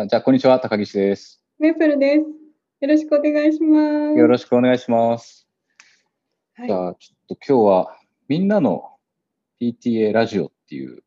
[0.00, 0.58] あじゃあ、こんにちは。
[0.58, 1.44] 高岸です。
[1.58, 2.20] メープルです。
[2.80, 4.18] よろしくお願いします。
[4.18, 5.46] よろしくお願いします。
[6.54, 7.96] はいじゃあ、ちょっと今日は、
[8.26, 8.92] みんなの
[9.60, 11.02] PTA ラジオっていう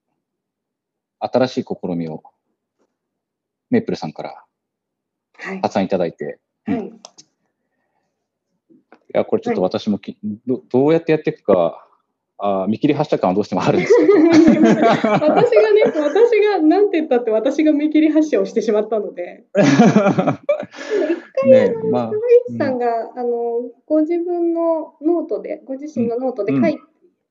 [1.20, 2.22] 新しい試みを、
[3.72, 4.46] メープルさんから
[5.40, 5.62] はい。
[5.62, 6.86] 発案いただいて、はい。
[6.86, 6.92] い
[9.12, 11.88] や、これちょっと私もき、どどうやってやっていくか、
[12.46, 14.14] あー見切り発車感はどうしてもあるんですけど。
[14.14, 19.46] 私がね、私がなんて言ったって私が見切り発車をしてしまったので、
[21.46, 22.16] ねまあ高
[22.48, 26.78] 岸さんが、あのご自分のノートで、ご自身のノートで書い、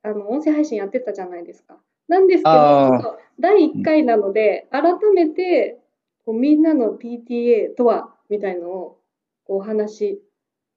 [0.02, 1.76] あの音声配信やってたじゃないですか。
[2.08, 5.78] なんですけど、第1回なので、改めて
[6.24, 8.98] こうみんなの PTA とはみたいのを
[9.46, 10.22] お話し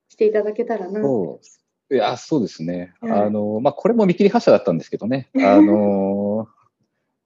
[0.10, 1.02] していただけたらな。
[1.02, 1.65] そう。
[1.92, 2.94] いや、そうですね。
[3.00, 5.30] はいあの、まあ、これも見切り発車だったんですけどね。
[5.38, 6.48] あの、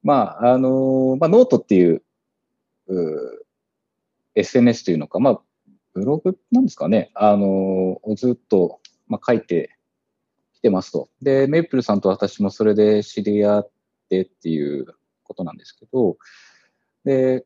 [0.04, 2.04] まあ、あの、まあ、ノートっていう、
[2.88, 3.46] う
[4.36, 5.42] SNS というのか、まあ、
[5.94, 7.12] ブログなんですかね。
[7.14, 9.78] あの、をずっと、まあ、書いて
[10.54, 11.10] きてますと。
[11.22, 13.72] で、メイプルさんと私もそれで知り合っ
[14.10, 14.88] てっていう
[15.24, 16.18] ことなんですけど、
[17.06, 17.46] で、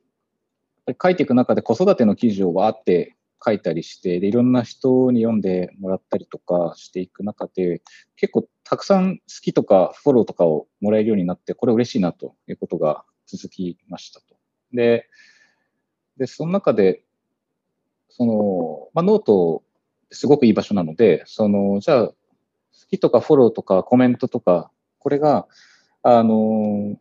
[1.01, 7.81] 書いていく中で子育ての記事をわーって書いたりしてでいろんな人に読んでもらったりとかしていく中で
[8.15, 14.35] 結構たくさん好きとかフォローとかをもらえるようになってこれ嬉しいなということが続きましたと。
[14.71, 15.07] で
[16.17, 17.03] でその中で
[18.09, 19.63] その、まあ、ノート
[20.11, 22.15] すごくいい場所なのでそのじゃあ好
[22.89, 25.47] きとかフォローとかコメントとかこれが
[26.03, 26.95] あの、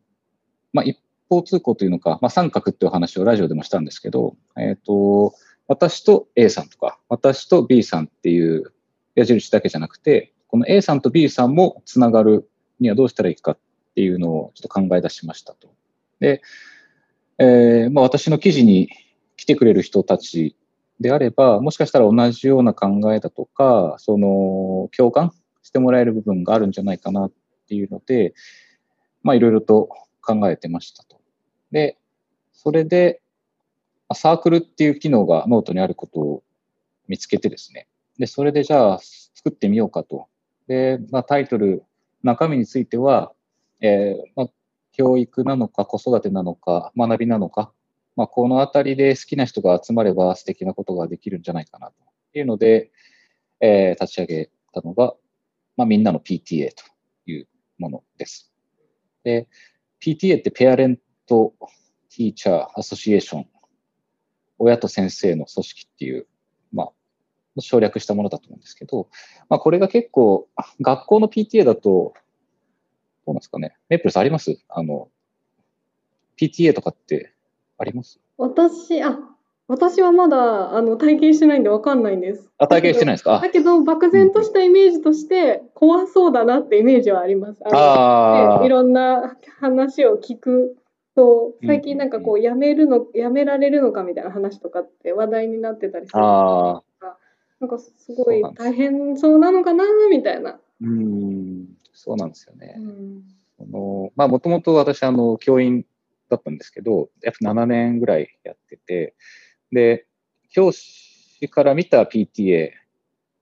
[0.72, 5.34] まあ、一方通行というのか、まあ、三角っていう話をラジオでもしたんですけど、えっ、と、
[5.68, 8.72] 私と A さんとか、私と B さんっていう
[9.14, 12.48] 矢印だけじゃなくて、この A さんと B さんもつながる
[12.80, 13.58] にはどうしたらいいかっ
[13.94, 15.68] ていうのをちょっと考え出しましたと。
[16.20, 16.42] で、
[17.38, 18.90] えーまあ、私の記事に
[19.36, 20.56] 来てくれる人たち
[21.00, 27.32] であれば、もしかしたら同じような考えだとか、その共感してもらえる部分があるんじゃないかなっ
[27.68, 28.34] ていうので、
[29.22, 29.88] まあ、いろいろと
[30.20, 31.20] 考えてましたと。
[31.70, 31.96] で、
[32.52, 33.21] それで、
[34.14, 36.42] サークルっていう機能がノートにあることを
[37.08, 37.88] 見つけてですね。
[38.18, 39.00] で、それでじゃあ
[39.34, 40.28] 作ってみようかと。
[40.68, 41.84] で、まあ、タイトル、
[42.22, 43.32] 中身については、
[43.80, 44.46] えーまあ、
[44.92, 47.72] 教育なのか子育てなのか学びなのか、
[48.14, 51.90] まあ、このあたりで好きな人が集まれば素敵なことができるんじゃないかな
[52.32, 52.90] というので、
[53.60, 55.14] えー立ち上げたのが、
[55.76, 56.82] まあ、みんなの PTA と
[57.26, 57.48] いう
[57.78, 58.52] ものです。
[59.24, 59.48] で、
[60.00, 61.54] PTA ってペアレント・
[62.14, 63.46] ティーチャー・アソシエーション、
[64.62, 66.28] 親と先生の組織っていう、
[66.72, 66.90] まあ、
[67.60, 69.08] 省略したものだと思うんですけど、
[69.48, 70.48] まあ、これが結構、
[70.80, 72.14] 学校の PTA だと、ど
[73.26, 73.76] うなんですかね。
[73.88, 74.56] メープルさんあります？
[74.68, 75.08] あの、
[76.40, 77.34] PTA とかって
[77.76, 78.20] あります？
[78.38, 79.18] 私、あ、
[79.68, 82.48] 私はまだあの体験してないんでわかんないんです。
[82.58, 83.40] あ、体験してないですか？
[83.40, 87.60] だけど、漠然としたイメージとして、怖そうだなってイメージはあります。
[87.64, 90.76] あのあいろんな話を聞く
[91.14, 91.66] と、うん。
[91.66, 96.82] 最近なんかこう、やめるの、やめられるのかみたいな話とかって話題になってたりするあ
[97.60, 100.58] なんかすごい大変そうなのかなみたいな。
[100.82, 102.74] ー、うん、そうなんですよね。
[102.76, 103.22] うん。
[103.60, 105.86] あのまあ、もともと私、あの、教員
[106.28, 109.14] だったんですけど、約7年ぐらいやってて、
[109.70, 110.06] で、
[110.50, 112.72] 教師から見た PTA っ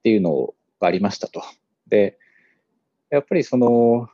[0.03, 1.43] ていうのがありましたと。
[1.87, 2.19] で、
[3.11, 4.09] やっぱりその、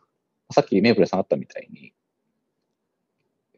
[0.53, 1.93] さっきメープルさんあったみたいに、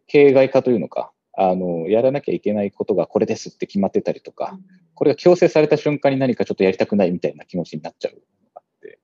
[0.09, 4.59] 形骸化というのか、あの、やらなきゃいけないことがこれですって決まってたりとか、
[4.95, 8.25] これが強制された瞬間に何かちょっとやりたくないみたいな気持ちになっちゃうのが
[8.57, 8.99] あって。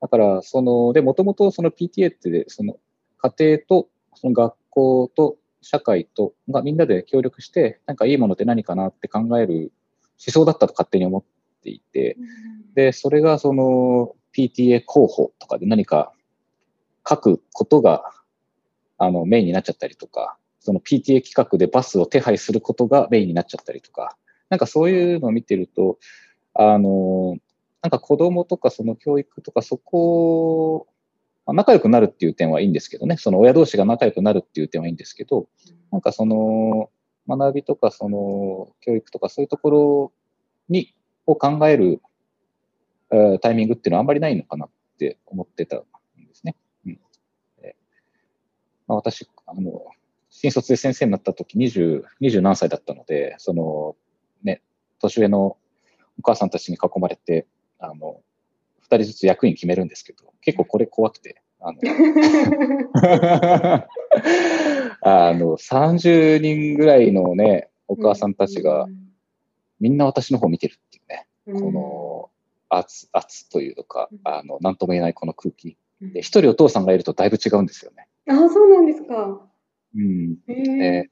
[0.00, 2.78] だから、その、で、もともとその PTA って、その
[3.18, 9.72] 家庭と、その学校と社会とがみんなで協力して、なんかいいものって何かなって考える
[10.26, 11.24] 思想だったと勝手に思っ
[11.62, 12.16] ていて、
[12.74, 16.12] で、それがその PTA 候補とかで何か
[17.08, 18.10] 書くことが、
[18.98, 24.16] あの、メインになっちゃったりとか、その PTA 企画でバスを手配することがメインになっちゃったりとか、
[24.50, 25.98] なんかそういうのを見てると、
[26.54, 27.36] あの、
[27.82, 30.86] なんか子供とかその教育とかそこ、
[31.46, 35.48] まあ仲良くなるっていう点はいいんですけどね、その親同士が仲良くなるっていう点はいいんですけど、
[35.92, 36.90] なんかその
[37.28, 40.12] 学びとかその教育とかそういうところ
[40.68, 40.94] に、
[41.26, 42.00] を考える、
[43.40, 45.80] タイミングっていうのはあんまりないのかなって思ってたん
[46.16, 46.56] ですね。
[46.86, 47.00] うん。
[48.86, 49.86] まあ、私、あの、
[50.40, 53.96] 新卒で先生になった時20、20何歳だったので、その、
[54.44, 54.62] ね、
[55.00, 55.56] 年上の
[56.16, 57.48] お母さんたちに囲まれて、
[57.80, 58.20] あの、
[58.78, 61.78] 二人ずつ役員決めるんですけど、結構これ怖くて、あの、
[65.02, 68.86] あの、30人ぐらいのね、お母さんたちが、
[69.80, 72.30] みんな私の方見てるっていうね、うん、こ
[72.70, 75.76] の圧、圧というのか、あの、なんとも言えないこの空気。
[76.00, 78.06] で、一人お父さんがいるとだいぶ違うんですよね。
[78.28, 79.47] あ、そうなんですか。
[79.94, 80.36] うん。
[80.46, 81.10] で、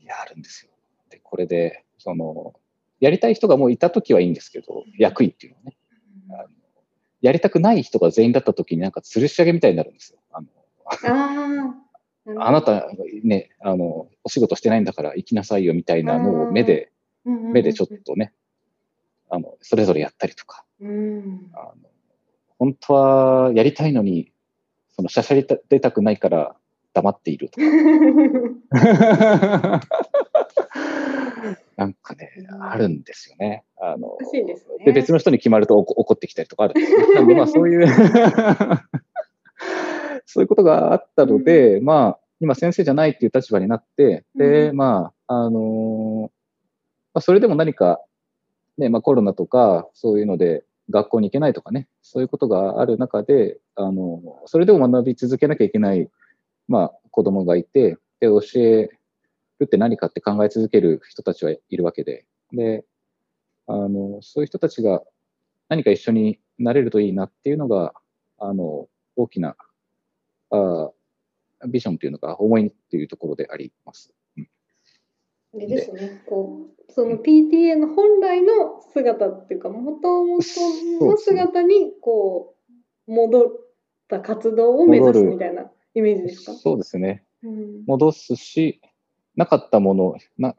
[0.00, 0.72] いや、あるんですよ。
[1.10, 2.54] で、これで、その、
[3.00, 5.76] やりたい人がもういたときはいいんですけど、役員っていうのはね、
[6.30, 6.48] あの
[7.20, 10.18] やりたくない人が全員だったときになんか吊るし上げみたいになるんですよ。
[10.32, 10.46] あの
[10.84, 11.82] ああ。
[12.38, 12.88] あなた
[13.24, 16.92] ね、あの、お仕事してないんだから行きなさいよみたいなのを目で、
[17.24, 18.32] 目でちょっとね、
[19.28, 20.86] あの、それぞれやったりとか、と。
[20.86, 21.50] うん。
[21.52, 21.74] あの
[22.58, 24.32] 本当はやりたいのに、
[24.90, 26.56] その、しゃしゃり出たくないから
[26.92, 27.66] 黙っているとか。
[31.76, 32.30] なんかね、
[32.60, 33.64] あるんですよね。
[33.80, 36.98] あのですねで、別の人に決まると怒怒ってきたりとかあるんですよ。
[37.14, 37.86] なんで、まあそういう
[40.26, 46.30] そういうことがあったので、まあ、今先生じゃないっていう立場になって、で、うんまあ、あの
[47.14, 48.00] まあ、それでも何か、
[48.78, 56.08] ね、まあコロナとか、そういうので、学校に行けないとかね、そういうことがある中で、あの、それでも学び続けなきゃいけない、
[56.72, 58.88] まあ、子供がいて、で、教え
[59.58, 62.86] るって何かって考え続ける人たちはいるわけで、で、
[63.66, 65.02] あの、そういう人たちが
[65.68, 67.92] 何か一緒になれるといいなっていうのが、
[68.38, 69.54] あの、大きな、
[70.50, 70.90] あ
[71.68, 74.14] ビジョンというのか、思いっていうところであります。
[74.38, 74.48] うん。
[75.58, 80.38] でですね、こう、その PTA の本来の姿っていうか、もとも
[81.00, 82.54] との姿に、こ
[83.06, 83.52] う、戻っ
[84.08, 86.54] た活動を目指すみたいなイメージですか？
[86.54, 87.24] そうですね。
[87.42, 87.84] うん。
[87.86, 88.80] 戻すし、
[89.36, 90.54] なかったもの、な、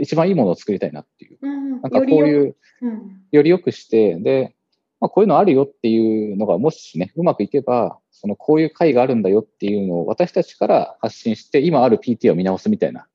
[0.00, 1.38] 一番いいものを作りたいなっていう。
[1.40, 3.22] うんなんかこういよりよう、うん。
[3.30, 4.54] より良くして、で、
[5.00, 13.06] まあ、こういうのあるよっていうのが、もしね、うまくいけば、そのこういう会があるんだよっていうのを私たちから発信して、今ある PT を見直すみたいな、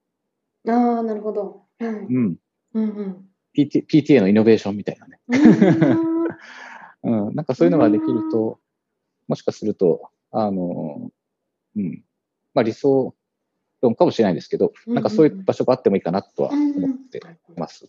[0.67, 1.63] ああ、なるほど。
[1.79, 1.89] はい。
[1.89, 2.35] うん、
[2.73, 3.25] うんうん。
[3.57, 5.19] PT PTA のイノベーションみたいなね、
[7.03, 7.25] うん。
[7.27, 8.59] うん、なんかそういうのができると、
[9.27, 11.11] もしかすると、あの、
[11.75, 12.03] うん、
[12.53, 13.15] まあ理想
[13.81, 17.21] 論かもしれないですけど、なんかそういう場所があってもいいかなとは思って
[17.55, 17.87] ます。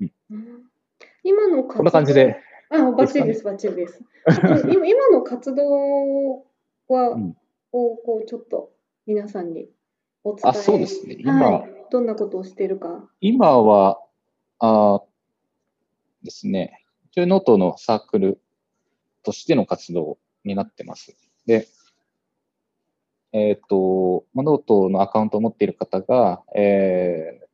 [0.00, 0.12] うん
[1.26, 2.36] 今の活動こんな感じで。
[2.70, 4.02] あ、バッチリです、バッチリです。
[4.70, 6.44] 今今の活動
[6.88, 7.36] は、うん
[7.74, 8.70] をこうちょっと
[9.04, 9.68] 皆さんに
[10.22, 11.16] お伝えあ、そうですね。
[11.18, 13.10] 今、はい、どんなことをしているか。
[13.20, 14.00] 今は、
[14.60, 15.02] あ
[16.22, 18.40] ですね、一応ノートのサークル
[19.24, 21.16] としての活動になってます。
[21.46, 21.68] で、
[23.32, 27.44] えっ、と、まあ、ノートのアカウントを持っている方が、えー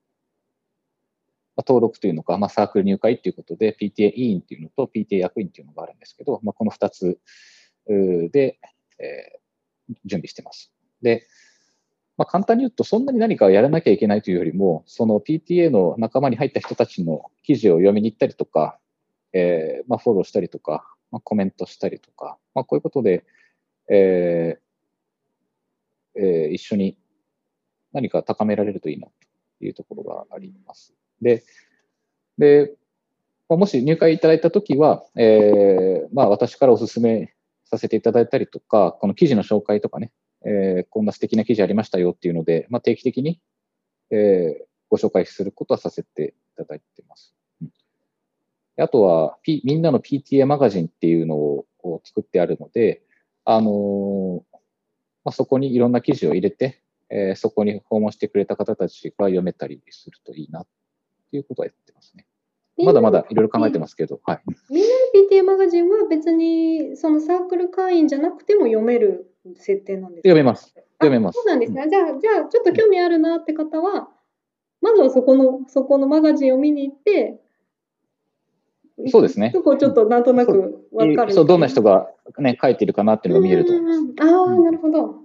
[1.57, 7.19] まあ登録というのか、まあ、サークル入会ということで、PTA 委員というのと PTA 役員というのがあるんですけど、まあ、この2つ
[7.87, 8.59] で、
[8.99, 9.41] えー
[10.05, 10.73] 準備してます。
[11.03, 11.27] で、
[12.17, 18.79] まあ、簡単に言うと、そんなに何かをやらなきゃいけないというよりも、その PTA の仲間に入った人たちの記事を読みに行ったりとか、
[19.33, 23.25] えーまあ、フォローしたりとか、まあ、コメントしたりとか、まあ、こういうことで、
[23.91, 26.97] えーえー一緒に
[27.93, 29.09] 何か高められるといいな
[29.59, 30.95] というところがあります。
[31.21, 31.43] で、
[32.39, 32.75] で
[33.49, 37.35] もし入会いただいたときは、えーまあ、私からお勧め
[37.65, 40.13] させていただいたりとか、この記事の紹介とかね、
[40.45, 43.41] えーこんな素敵な記事ありましたよっていうので、まあ、定期的に、
[44.11, 47.35] えーご紹介することはさせていただいてます。
[47.63, 47.71] うん
[48.79, 51.67] あとは、P、みんなの PTA マガジンっていうのを
[52.03, 53.03] 作ってあるので、
[53.53, 54.57] あのー
[55.25, 60.67] まあ、そこにいろんな記事を入れて、えーそこに訪問してくれた方たちが読めたりするといいなっ
[61.31, 62.27] ていうことはやってますね。
[62.83, 64.43] まだまだいろいろ考えてますけど、はい。
[64.71, 64.95] みんなの
[65.31, 70.29] PTA マガジンは別にそのサークル会員じゃなくても読める設定なんですか？
[70.31, 70.73] 読めます。
[71.03, 71.87] 読めますあそうなんですね。
[71.91, 74.09] じゃあ、じゃあちょっと興味あるなって方は、
[74.81, 77.41] まずはそこの、そこのマガジンを見に行って、
[79.09, 81.33] そうですねそこちょっとなんとなくわかる。
[81.33, 84.01] そう、どんな人がね、書いているかなっていうのが見えると思います。
[84.21, 85.17] ああ、うんなるほど。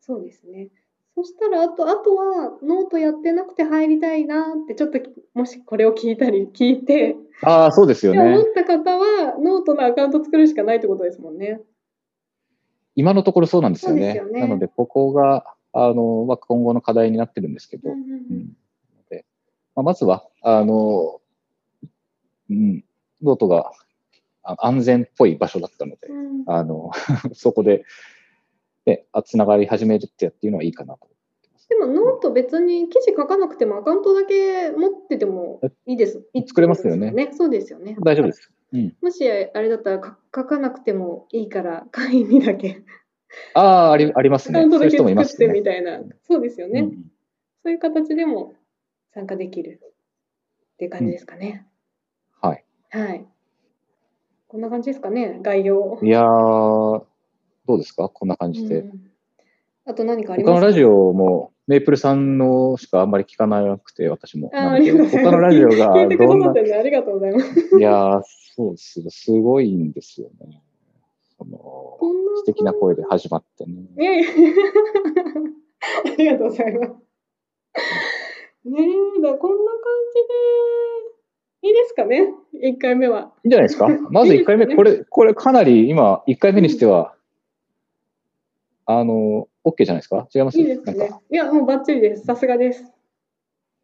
[0.00, 0.68] そうですね。
[1.16, 5.00] そしたら、あと、あとは、ノートやってなくて入りたいなって、ちょっと、
[5.34, 8.52] もしこれを聞いたり、聞いて、ああ、そうですよって思ねっ。
[8.54, 11.60] た方は、ノートのアカウント作るしかないってことですもんね。
[12.94, 14.14] 今のところそうなんですよね。
[14.14, 18.56] よねなので、ここが、あの、まあ、今後の課題になってるんですけど、うんうんうんうん
[19.08, 19.24] で
[19.74, 21.20] まあ、まずは、あの、
[22.50, 22.84] うん、
[23.22, 23.72] ノートが
[24.42, 26.90] あ安全っぽい場所だったので、うんあの、
[27.34, 27.84] そこで、
[28.86, 31.08] ね、あつながり始めるってっていうのはいいかなと。
[31.68, 36.24] でもノート別に記事書かなくてもアカウントだけ持っててもいいです。
[36.32, 37.96] いい作れますよねそうですよね。
[38.04, 38.52] 大丈夫です。
[38.72, 38.96] うん。
[39.02, 42.84] もしあれだったらか書かなくてもいいから会員にだけ
[43.54, 44.60] ああ、ありありますね。
[44.60, 45.48] アカウントだけ作って。
[45.48, 46.00] みたいな。
[46.22, 46.82] そうですよね。
[46.82, 47.10] うん
[47.66, 48.54] そういう形でも
[49.12, 51.66] 参加できるっていう感じですかね。
[52.90, 53.02] はい。
[53.08, 53.26] はい。
[54.48, 55.98] こんな感じですかね、概要。
[56.02, 58.08] いやー、どうですか？
[58.08, 58.80] こんな感じで。
[58.80, 59.10] うん
[59.88, 60.58] あと何かありますか？
[60.58, 64.50] 他のラジオも、メイプルさんのしかあんまり聞かなくて、私も。
[64.52, 64.60] 他
[65.30, 67.78] のラジオが聞いてくだどんなさって、ね、ありがとうございます。
[67.78, 68.22] いやー、
[68.56, 69.10] そうですよ。
[69.10, 70.60] すごいんですよね。
[71.38, 71.98] その
[72.38, 73.74] 素敵な声で始まってね。
[73.96, 74.24] いやいや
[76.04, 76.92] ありがとうございます。
[78.64, 80.14] ねえ、だこんな感じ
[81.06, 81.15] で
[81.62, 82.28] いいですかね、
[82.62, 83.32] 1回目は。
[83.44, 83.88] いいんじゃないですか？
[84.10, 84.76] まず1回目、いいね？
[84.76, 87.14] これ、これかなり今、1回目にしては、
[88.84, 90.28] あの、OK じゃないですか？
[90.34, 90.58] 違います？
[90.60, 90.82] いいです。
[90.92, 92.24] ねいや、もうバッチリです。
[92.24, 92.82] さすがです。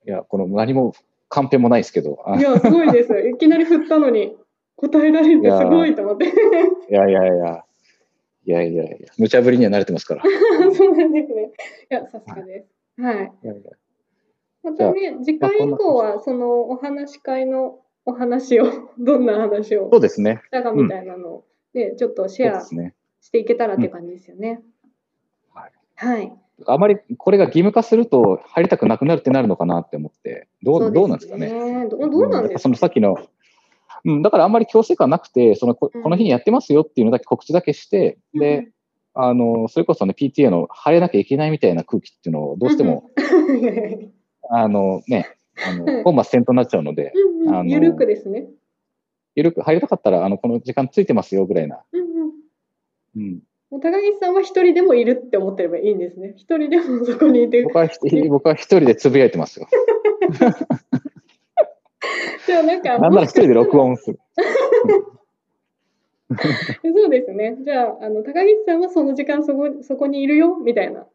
[0.07, 0.95] いや、この何も
[1.29, 3.13] カンペもないですけど、あいいや、すごいです。
[3.29, 4.37] いきなり振ったのに
[4.77, 6.27] 答えられてすごいと思って。
[6.89, 7.65] やいやいや、
[8.45, 10.23] いやいやいや、無茶ぶりには慣れてますから。
[10.23, 10.25] い
[10.75, 11.51] そうなんですね。
[11.91, 12.63] いや、さすがで
[12.97, 13.01] す。
[13.03, 13.17] はい。
[13.17, 13.71] やいや
[14.63, 18.65] またね、次回以降は、そのお話し会のお話を、
[18.99, 20.41] どんな話をそうですね。
[20.47, 22.61] したかみたいなのを、ね、ちょっとシェア。
[22.61, 24.63] していけたらって感じですよね。
[25.55, 26.33] はいはい。
[26.67, 31.53] あまりこれが義務化すると入りたくなくなるってなるのかなって思って、どうそどうなんですかね。
[31.53, 31.89] ね。
[31.89, 33.17] どうどうなんですかそのさっきの、
[34.05, 38.69] うん、だからあんまり強制感なくて、そのこの日にやってますよっていうのだけ告知だけして、で、
[39.15, 43.11] あの、それこそね、PTA の晴れなきゃいけないみたいな空気っていうのをどうしても、
[44.51, 48.47] あのね、あうんの、本末転倒になっちゃうので、うんうんあのゆるくですね。
[49.35, 51.83] ゆるく入りたかったら、あの、この時間ついてますよぐらいな。
[51.93, 52.33] うんうん
[53.17, 53.41] うん。
[53.71, 56.35] もう高木さんは一人でもいるって思ってればいいんですね。
[56.37, 57.63] 一人でもそこにいて。
[57.63, 59.67] 僕はひ、僕は一人でつぶやいてますよ。
[62.47, 64.19] じゃあなんか、なんなら一人で録音する。
[66.83, 67.57] そうですね。
[67.65, 71.07] じゃあ、あの高岸さんはその時間そこそこにいるよみたいな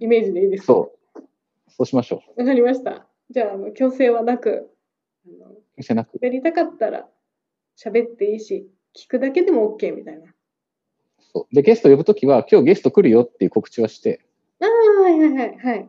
[0.00, 0.72] イメージでいいですか？
[0.72, 0.95] そう。
[1.68, 3.06] そうしましょわかりました。
[3.30, 4.70] じゃあ、あの強制はなく、
[5.26, 5.62] あのう。
[5.76, 6.18] 見せなく。
[6.20, 7.06] やりたかったら
[7.76, 10.32] 喋っていいし、聞くだけでも OK みたいな。
[11.32, 11.54] そう。
[11.54, 14.20] で、ゲスト呼ぶときは、今日ゲスト来るよっていう告知はして、
[14.60, 15.88] ああ、はいはいはいはい。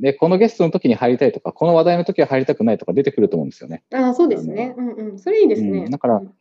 [0.00, 3.84] で、このゲストの時に入りたいとか、この話題の時は入りたくないとか出てくると思うんですよね。
[3.92, 4.74] ああ、そうですね。
[4.76, 5.18] うんうん。
[5.18, 5.80] それいいですね。
[5.80, 6.34] うんだからうん、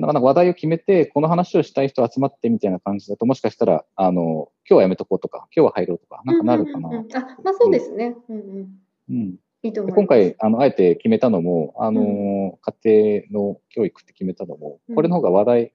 [0.00, 6.88] だから話題を決めて、この話をしたい人集まってみたいな感じだと、もしかしたら、あの、今日はやめとこうとか、今日は入ろうとか、なんかなるかな。
[6.88, 8.16] うんうんうんうんあ、まあそうですね。
[8.28, 8.78] うんうん。
[9.10, 9.96] うんいいと思います。
[9.96, 15.72] で今回、あの、あえて決めたのも、あの、家庭の教育って決めたのも、これの方が話題、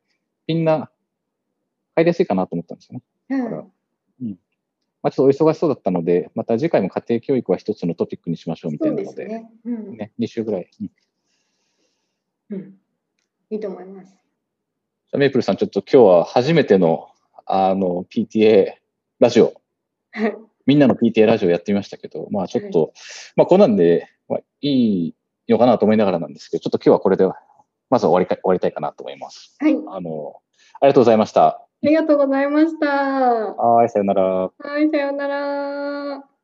[0.47, 0.89] みんな
[1.95, 3.03] 入りやすいかなと思ったんですよね。
[3.29, 3.65] はい、から
[5.05, 9.51] まあ、ちょっとお忙しそうだったので、また次回も家庭教育は一つのトピックにしましょうみたそいうなので、ですね。
[9.65, 9.97] うん。
[9.97, 10.67] ね、2週ぐらい。
[10.81, 10.93] うんじ
[12.49, 12.73] うん。
[13.49, 14.25] いいと思います。
[15.15, 17.07] ゃあメイプルさん、ちょっと今日は初めての、
[17.45, 18.73] あの、PTA
[19.19, 19.53] ラジオ、
[20.11, 20.35] はい。
[20.65, 22.93] みんなの PTA ラジオやってみましたけど、まあちょっと、
[23.35, 25.13] まあこんなんで、まあ、い
[25.47, 27.27] いのかなと思いながらなんですけど、ちょっと今日はこれで、
[27.89, 29.55] まずは終わりか終わりたいかなと思います。
[29.59, 29.73] はい。
[29.73, 30.35] あの、
[30.81, 31.45] ありがとうございました。
[31.47, 32.87] ありがとうございました。
[32.87, 34.23] はい、さよなら。
[34.23, 36.34] はい、さようなら。